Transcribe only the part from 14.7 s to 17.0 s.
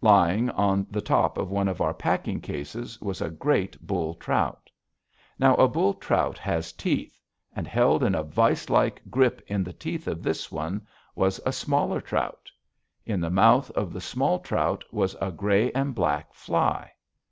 was a gray and black fly.